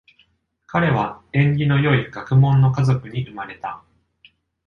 [0.65, 3.83] 彼は縁起の良い学問の家族に生まれた。